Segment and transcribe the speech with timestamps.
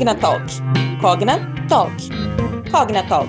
[0.00, 0.46] Cognatalk.
[0.98, 1.92] Cognatalk.
[2.70, 3.28] Cognatalk.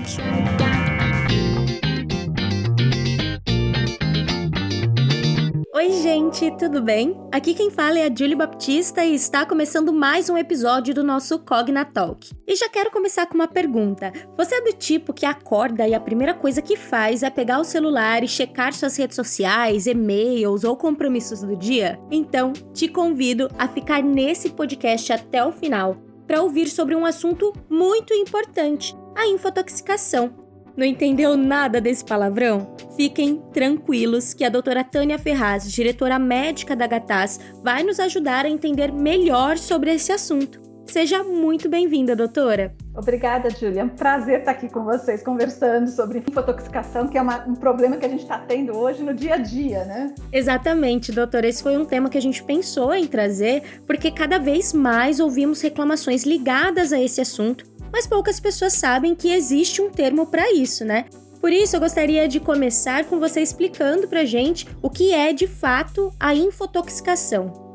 [5.75, 7.19] Oi, gente, tudo bem?
[7.29, 11.39] Aqui quem fala é a Julie Baptista e está começando mais um episódio do nosso
[11.39, 12.29] Cognatalk.
[12.47, 14.13] E já quero começar com uma pergunta.
[14.37, 17.65] Você é do tipo que acorda e a primeira coisa que faz é pegar o
[17.65, 21.99] celular e checar suas redes sociais, e-mails ou compromissos do dia?
[22.09, 25.97] Então, te convido a ficar nesse podcast até o final
[26.31, 30.33] para ouvir sobre um assunto muito importante: a infotoxicação.
[30.77, 32.73] Não entendeu nada desse palavrão?
[32.95, 38.49] Fiquem tranquilos que a doutora Tânia Ferraz, diretora médica da Gataz, vai nos ajudar a
[38.49, 40.70] entender melhor sobre esse assunto.
[40.91, 42.75] Seja muito bem-vinda, doutora.
[42.93, 43.79] Obrigada, Júlia.
[43.79, 47.95] É um prazer estar aqui com vocês conversando sobre infotoxicação, que é uma, um problema
[47.95, 50.13] que a gente está tendo hoje no dia a dia, né?
[50.33, 51.47] Exatamente, doutora.
[51.47, 55.61] Esse foi um tema que a gente pensou em trazer, porque cada vez mais ouvimos
[55.61, 60.83] reclamações ligadas a esse assunto, mas poucas pessoas sabem que existe um termo para isso,
[60.83, 61.05] né?
[61.39, 65.47] Por isso, eu gostaria de começar com você explicando pra gente o que é de
[65.47, 67.70] fato a infotoxicação.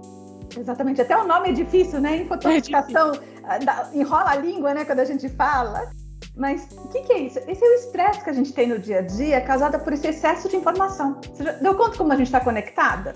[0.58, 2.16] Exatamente, até o nome é difícil, né?
[2.16, 4.84] Infotoxicação é enrola a língua, né?
[4.84, 5.90] Quando a gente fala.
[6.36, 7.38] Mas o que, que, é isso?
[7.46, 10.06] Esse é o estresse que a gente tem no dia a dia, causado por esse
[10.06, 11.18] excesso de informação.
[11.22, 13.14] Você já deu conta como a gente está conectada?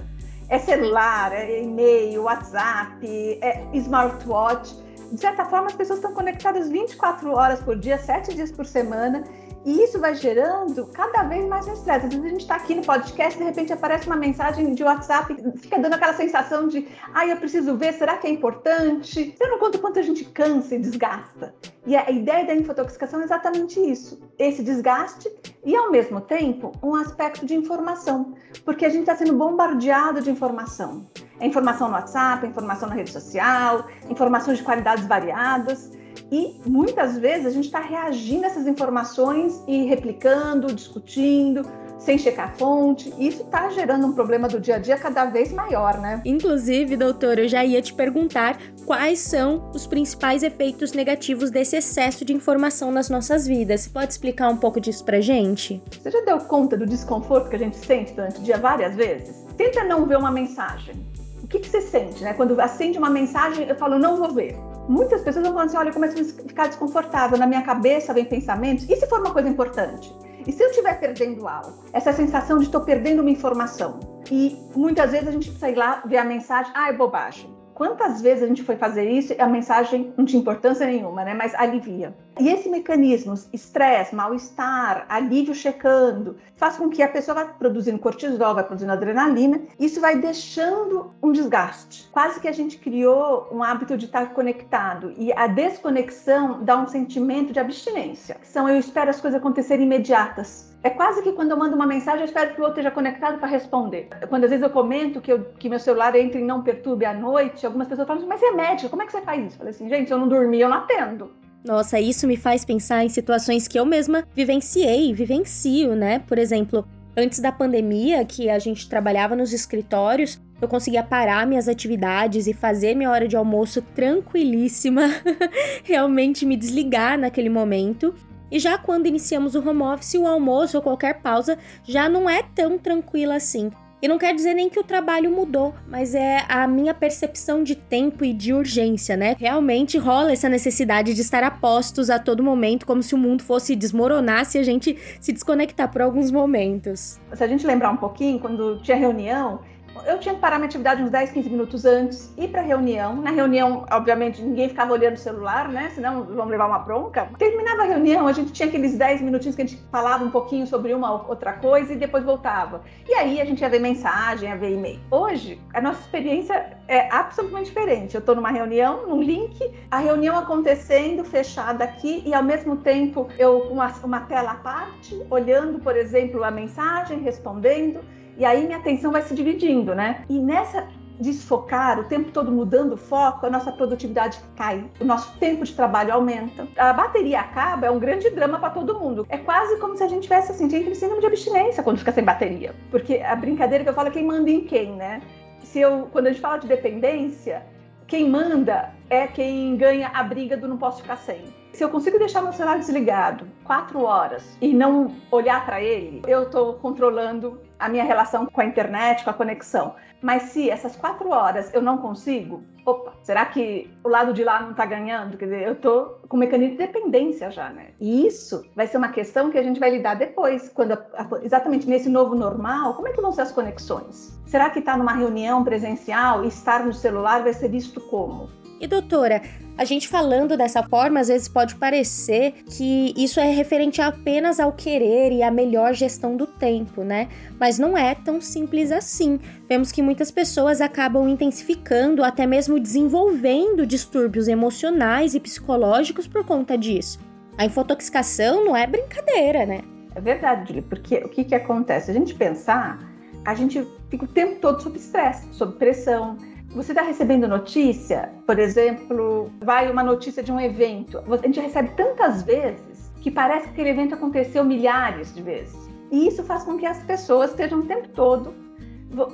[0.49, 3.07] É celular, é e-mail, WhatsApp,
[3.43, 4.75] é smartwatch.
[5.13, 9.23] De certa forma, as pessoas estão conectadas 24 horas por dia, 7 dias por semana,
[9.65, 12.07] e isso vai gerando cada vez mais estresse.
[12.07, 15.37] Às vezes a gente está aqui no podcast, de repente aparece uma mensagem de WhatsApp,
[15.59, 19.35] fica dando aquela sensação de, ai, ah, eu preciso ver, será que é importante?
[19.37, 21.55] Você não conta quanto a gente cansa e desgasta.
[21.87, 25.31] E a ideia da infotoxicação é exatamente isso: esse desgaste
[25.65, 30.31] e, ao mesmo tempo, um aspecto de informação, porque a gente está sendo bombardeado de
[30.31, 31.07] informação.
[31.39, 35.91] É informação no WhatsApp, é informação na rede social, informações de qualidades variadas.
[36.31, 41.67] E muitas vezes a gente está reagindo a essas informações e replicando, discutindo,
[41.99, 43.13] sem checar a fonte.
[43.19, 46.23] Isso está gerando um problema do dia a dia cada vez maior, né?
[46.25, 52.25] Inclusive, doutor, eu já ia te perguntar quais são os principais efeitos negativos desse excesso
[52.25, 53.83] de informação nas nossas vidas.
[53.83, 55.83] Você pode explicar um pouco disso pra gente?
[55.91, 59.45] Você já deu conta do desconforto que a gente sente durante o dia várias vezes?
[59.57, 60.95] Tenta não ver uma mensagem.
[61.43, 62.33] O que, que você sente, né?
[62.33, 64.57] Quando acende uma mensagem, eu falo, não vou ver
[64.89, 68.25] muitas pessoas vão falar assim: olha, eu começo a ficar desconfortável, na minha cabeça vem
[68.25, 68.89] pensamentos.
[68.89, 70.15] E se for uma coisa importante?
[70.47, 71.85] E se eu estiver perdendo algo?
[71.93, 74.01] Essa sensação de estou perdendo uma informação.
[74.31, 77.55] E muitas vezes a gente sai lá, vê a mensagem, ah, é bobagem.
[77.75, 81.35] Quantas vezes a gente foi fazer isso e a mensagem não tinha importância nenhuma, né?
[81.35, 82.15] Mas alivia.
[82.41, 88.55] E esse mecanismo, estresse, mal-estar, alívio checando, faz com que a pessoa vá produzindo cortisol,
[88.55, 89.61] vai produzindo adrenalina.
[89.79, 92.09] Isso vai deixando um desgaste.
[92.11, 95.13] Quase que a gente criou um hábito de estar conectado.
[95.19, 98.39] E a desconexão dá um sentimento de abstinência.
[98.43, 100.71] São eu espero as coisas acontecerem imediatas.
[100.83, 103.39] É quase que quando eu mando uma mensagem, eu espero que o outro esteja conectado
[103.39, 104.09] para responder.
[104.31, 107.13] Quando às vezes eu comento que, eu, que meu celular entra em não perturbe à
[107.13, 109.57] noite, algumas pessoas falam assim, mas é médico, como é que você faz isso?
[109.57, 111.31] Eu falei assim, gente, eu não dormir, eu não atendo.
[111.65, 116.21] Nossa, isso me faz pensar em situações que eu mesma vivenciei, vivencio, né?
[116.21, 121.69] Por exemplo, antes da pandemia, que a gente trabalhava nos escritórios, eu conseguia parar minhas
[121.69, 125.03] atividades e fazer minha hora de almoço tranquilíssima,
[125.85, 128.15] realmente me desligar naquele momento.
[128.51, 132.43] E já quando iniciamos o home office, o almoço ou qualquer pausa já não é
[132.43, 133.71] tão tranquila assim.
[134.03, 137.75] E não quer dizer nem que o trabalho mudou, mas é a minha percepção de
[137.75, 139.37] tempo e de urgência, né?
[139.39, 143.43] Realmente rola essa necessidade de estar a postos a todo momento, como se o mundo
[143.43, 147.21] fosse desmoronar se a gente se desconectar por alguns momentos.
[147.35, 149.61] Se a gente lembrar um pouquinho, quando tinha reunião,
[150.07, 153.17] eu tinha que parar minha atividade uns 10, 15 minutos antes, ir para a reunião.
[153.17, 155.91] Na reunião, obviamente, ninguém ficava olhando o celular, né?
[155.95, 157.29] Senão vamos levar uma bronca.
[157.39, 160.67] Terminava a reunião, a gente tinha aqueles 10 minutinhos que a gente falava um pouquinho
[160.67, 162.83] sobre uma outra coisa e depois voltava.
[163.09, 165.01] E aí a gente ia ver mensagem, ia ver e-mail.
[165.11, 168.15] Hoje, a nossa experiência é absolutamente diferente.
[168.15, 169.59] Eu estou numa reunião, num link,
[169.91, 174.55] a reunião acontecendo, fechada aqui, e ao mesmo tempo eu com uma, uma tela à
[174.57, 178.01] parte, olhando, por exemplo, a mensagem, respondendo.
[178.41, 180.25] E aí minha atenção vai se dividindo, né?
[180.27, 180.89] E nessa
[181.21, 185.75] desfocar, o tempo todo mudando o foco, a nossa produtividade cai, o nosso tempo de
[185.75, 186.67] trabalho aumenta.
[186.79, 189.27] A bateria acaba, é um grande drama para todo mundo.
[189.29, 192.25] É quase como se a gente tivesse assim, gente, síndrome de abstinência quando fica sem
[192.25, 192.75] bateria.
[192.91, 195.21] Porque a brincadeira que eu falo é quem manda em quem, né?
[195.63, 197.63] Se eu, quando a gente fala de dependência,
[198.07, 201.45] quem manda é quem ganha a briga do não posso ficar sem.
[201.75, 206.45] Se eu consigo deixar meu celular desligado quatro horas e não olhar para ele, eu
[206.45, 209.95] estou controlando a minha relação com a internet, com a conexão.
[210.23, 214.61] Mas se essas quatro horas eu não consigo, opa, será que o lado de lá
[214.61, 215.37] não está ganhando?
[215.39, 217.89] Quer dizer, eu estou com um mecanismo de dependência já, né?
[217.99, 220.97] E isso vai ser uma questão que a gente vai lidar depois, quando
[221.43, 224.39] exatamente nesse novo normal, como é que vão ser as conexões?
[224.47, 228.60] Será que estar tá numa reunião presencial e estar no celular vai ser visto como?
[228.81, 229.43] E doutora,
[229.77, 234.73] a gente falando dessa forma, às vezes pode parecer que isso é referente apenas ao
[234.73, 237.29] querer e à melhor gestão do tempo, né?
[237.59, 239.39] Mas não é tão simples assim.
[239.69, 246.79] Vemos que muitas pessoas acabam intensificando, até mesmo desenvolvendo distúrbios emocionais e psicológicos por conta
[246.79, 247.21] disso.
[247.59, 249.83] A infotoxicação não é brincadeira, né?
[250.15, 252.11] É verdade, porque o que, que acontece?
[252.11, 252.99] A gente pensar,
[253.45, 256.39] a gente fica o tempo todo sob estresse, sob pressão
[256.75, 261.19] você está recebendo notícia, por exemplo, vai uma notícia de um evento.
[261.19, 265.91] A gente recebe tantas vezes que parece que aquele evento aconteceu milhares de vezes.
[266.13, 268.55] E isso faz com que as pessoas estejam o tempo todo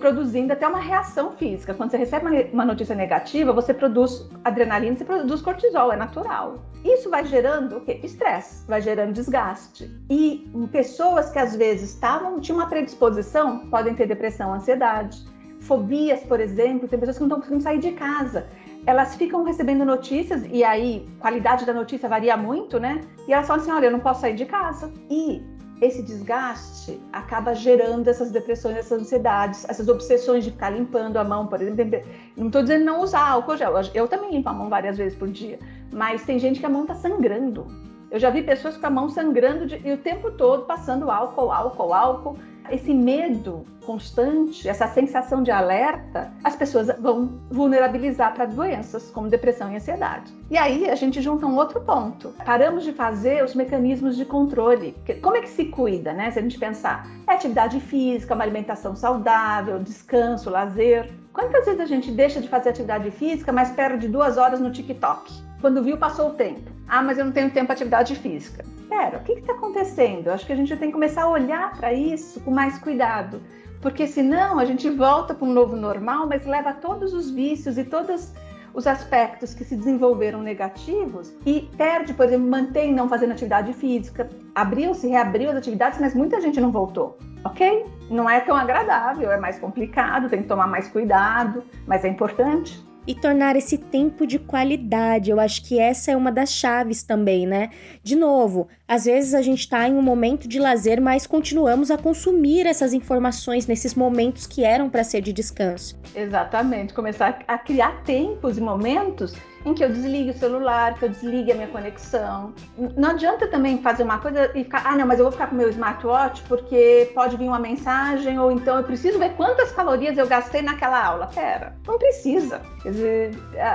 [0.01, 1.75] produzindo até uma reação física.
[1.75, 6.65] Quando você recebe uma notícia negativa, você produz adrenalina, você produz cortisol, é natural.
[6.83, 8.01] Isso vai gerando o quê?
[8.03, 9.91] Estresse, vai gerando desgaste.
[10.09, 16.41] E pessoas que às vezes estavam, tinham uma predisposição, podem ter depressão, ansiedade fobias, por
[16.41, 18.47] exemplo, tem pessoas que não estão conseguindo sair de casa.
[18.87, 23.01] Elas ficam recebendo notícias, e aí qualidade da notícia varia muito, né?
[23.27, 24.93] E elas falam assim: olha, eu não posso sair de casa.
[25.11, 25.43] E
[25.81, 31.47] esse desgaste acaba gerando essas depressões, essas ansiedades, essas obsessões de ficar limpando a mão,
[31.47, 32.01] por exemplo.
[32.37, 35.29] Não estou dizendo não usar álcool gel, eu também limpo a mão várias vezes por
[35.29, 35.59] dia,
[35.93, 37.67] mas tem gente que a mão está sangrando.
[38.11, 41.51] Eu já vi pessoas com a mão sangrando de, e o tempo todo passando álcool,
[41.51, 42.39] álcool, álcool
[42.71, 49.71] esse medo constante, essa sensação de alerta, as pessoas vão vulnerabilizar para doenças como depressão
[49.71, 50.33] e ansiedade.
[50.51, 52.35] E aí a gente junta um outro ponto.
[52.45, 54.97] Paramos de fazer os mecanismos de controle.
[55.23, 56.31] Como é que se cuida, né?
[56.33, 61.09] Se a gente pensar, é atividade física, uma alimentação saudável, descanso, lazer.
[61.33, 65.46] Quantas vezes a gente deixa de fazer atividade física, mas perde duas horas no TikTok?
[65.61, 66.71] Quando viu, passou o tempo.
[66.89, 68.65] Ah, mas eu não tenho tempo para atividade física.
[68.89, 70.29] Pera, o que está acontecendo?
[70.29, 73.43] Acho que a gente tem que começar a olhar para isso com mais cuidado,
[73.83, 77.85] porque senão a gente volta para um novo normal, mas leva todos os vícios e
[77.85, 78.33] todos
[78.73, 84.29] os aspectos que se desenvolveram negativos e perde, por exemplo, mantém não fazendo atividade física.
[84.55, 87.19] Abriu-se, reabriu as atividades, mas muita gente não voltou.
[87.45, 87.87] Ok?
[88.11, 92.85] Não é tão agradável, é mais complicado, tem que tomar mais cuidado, mas é importante
[93.07, 95.31] e tornar esse tempo de qualidade.
[95.31, 97.71] Eu acho que essa é uma das chaves também, né?
[98.03, 101.99] De novo, às vezes a gente está em um momento de lazer, mas continuamos a
[101.99, 105.99] consumir essas informações nesses momentos que eram para ser de descanso.
[106.15, 109.35] Exatamente, começar a criar tempos e momentos
[109.67, 112.55] em que eu desligue o celular, que eu desligue a minha conexão.
[112.97, 115.57] Não adianta também fazer uma coisa e ficar, ah, não, mas eu vou ficar com
[115.57, 120.17] o meu smartwatch porque pode vir uma mensagem, ou então eu preciso ver quantas calorias
[120.17, 121.27] eu gastei naquela aula.
[121.35, 122.63] Pera, não precisa.
[122.81, 123.31] Quer dizer,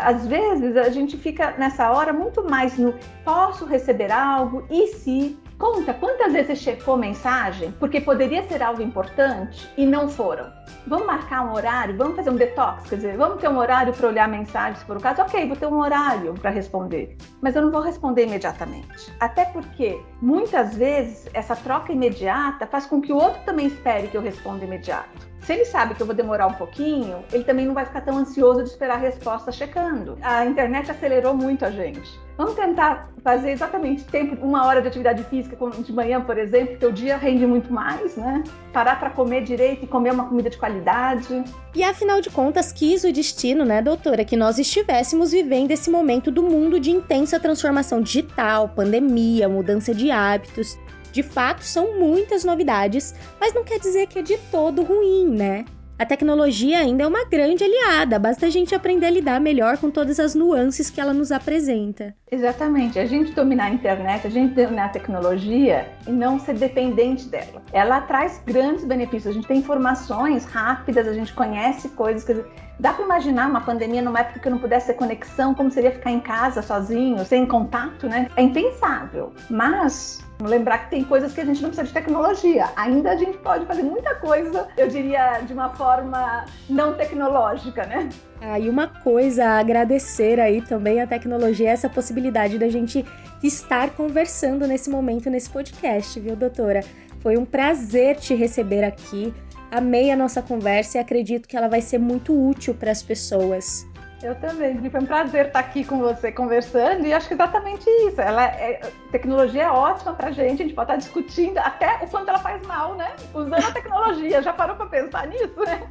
[0.06, 2.96] às vezes a gente fica nessa hora muito mais no
[3.26, 9.72] posso receber algo e se Conta quantas vezes checou mensagem porque poderia ser algo importante
[9.78, 10.52] e não foram.
[10.88, 14.08] Vamos marcar um horário, vamos fazer um detox, quer dizer, vamos ter um horário para
[14.08, 15.22] olhar mensagem, se for o caso.
[15.22, 19.14] Ok, vou ter um horário para responder, mas eu não vou responder imediatamente.
[19.20, 24.18] Até porque muitas vezes essa troca imediata faz com que o outro também espere que
[24.18, 25.30] eu responda imediato.
[25.42, 28.18] Se ele sabe que eu vou demorar um pouquinho, ele também não vai ficar tão
[28.18, 30.18] ansioso de esperar a resposta checando.
[30.22, 32.20] A internet acelerou muito a gente.
[32.42, 36.84] Vamos tentar fazer exatamente tempo, uma hora de atividade física de manhã, por exemplo, que
[36.88, 38.44] o dia rende muito mais, né?
[38.74, 41.44] Parar para comer direito e comer uma comida de qualidade.
[41.76, 46.32] E afinal de contas, quis o destino, né, doutora, que nós estivéssemos vivendo esse momento
[46.32, 50.80] do mundo de intensa transformação digital, pandemia, mudança de hábitos.
[51.12, 55.64] De fato, são muitas novidades, mas não quer dizer que é de todo ruim, né?
[56.02, 59.92] A tecnologia ainda é uma grande aliada, basta a gente aprender a lidar melhor com
[59.92, 62.16] todas as nuances que ela nos apresenta.
[62.32, 67.28] Exatamente, a gente dominar a internet, a gente dominar a tecnologia e não ser dependente
[67.28, 67.62] dela.
[67.72, 72.44] Ela traz grandes benefícios, a gente tem informações rápidas, a gente conhece coisas,
[72.80, 76.10] dá para imaginar uma pandemia numa época que não pudesse ter conexão, como seria ficar
[76.10, 78.28] em casa sozinho, sem contato, né?
[78.36, 79.34] É impensável.
[79.52, 82.70] Mas lembrar que tem coisas que a gente não precisa de tecnologia.
[82.76, 88.10] Ainda a gente pode fazer muita coisa, eu diria, de uma forma não tecnológica, né?
[88.42, 93.06] Ah, e uma coisa a agradecer aí também a tecnologia, essa possibilidade da gente
[93.44, 96.82] estar conversando nesse momento, nesse podcast, viu, doutora?
[97.20, 99.34] Foi um prazer te receber aqui.
[99.72, 103.88] Amei a nossa conversa e acredito que ela vai ser muito útil para as pessoas.
[104.24, 108.22] Eu também, Foi um prazer estar aqui com você conversando e acho que exatamente isso.
[108.22, 112.30] Ela é, tecnologia é ótima para gente, a gente pode estar discutindo até o quanto
[112.30, 113.16] ela faz mal, né?
[113.34, 114.42] Usando a tecnologia.
[114.42, 115.90] Já parou para pensar nisso, né?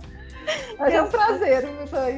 [0.79, 1.69] Mas é um prazer.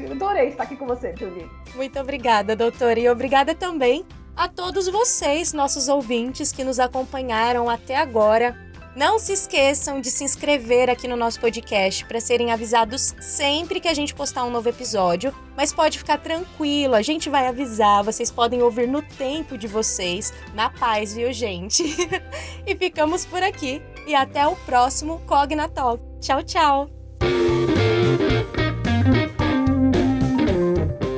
[0.06, 1.50] Eu adorei estar aqui com você, Julie.
[1.74, 3.00] Muito obrigada, doutora.
[3.00, 4.04] E obrigada também
[4.36, 8.56] a todos vocês, nossos ouvintes, que nos acompanharam até agora.
[8.94, 13.88] Não se esqueçam de se inscrever aqui no nosso podcast para serem avisados sempre que
[13.88, 15.34] a gente postar um novo episódio.
[15.56, 20.32] Mas pode ficar tranquilo, a gente vai avisar, vocês podem ouvir no tempo de vocês,
[20.54, 21.82] na paz, viu, gente?
[22.66, 26.02] e ficamos por aqui e até o próximo Cogna Talk.
[26.20, 26.90] Tchau, tchau.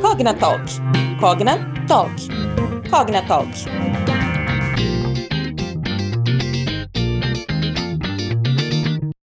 [0.00, 0.64] Cogna Talk.
[1.19, 2.28] Cogna Talk.
[2.88, 3.94] Cogna Talk.